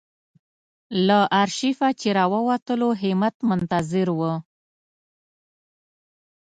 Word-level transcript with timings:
له 1.07 1.19
آرشیفه 1.41 1.89
چې 1.99 2.07
راووتلو 2.17 2.89
همت 3.01 3.35
منتظر 3.49 4.07
و. 4.17 4.21